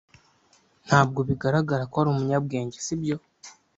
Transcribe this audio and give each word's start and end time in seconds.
Ntabwo 0.85 1.19
bigaragara 1.29 1.83
ko 1.91 1.95
ari 2.01 2.09
umunyabwenge, 2.13 2.77
si 2.85 2.95
byo? 3.01 3.17